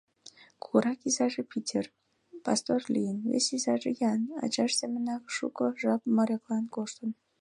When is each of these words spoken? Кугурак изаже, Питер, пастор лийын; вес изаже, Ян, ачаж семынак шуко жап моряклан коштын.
Кугурак 0.61 0.99
изаже, 1.07 1.41
Питер, 1.51 1.85
пастор 2.45 2.81
лийын; 2.93 3.19
вес 3.29 3.45
изаже, 3.57 3.91
Ян, 4.11 4.21
ачаж 4.45 4.71
семынак 4.79 5.23
шуко 5.35 5.65
жап 5.81 6.01
моряклан 6.15 6.65
коштын. 6.75 7.09